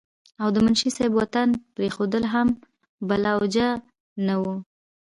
[0.41, 2.47] او د منشي صېب وطن پريښودل هم
[3.07, 3.69] بلاوجه
[4.27, 4.55] نه وو